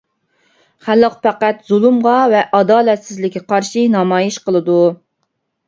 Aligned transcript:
خەلق 0.87 1.17
پەقەت 1.27 1.61
زۇلۇمغا 1.67 2.15
ۋە 2.33 2.41
ئادالەتسىزلىككە 2.61 3.45
قارشى 3.55 3.87
نامايىش 3.99 4.43
قىلىدۇ. 4.49 4.83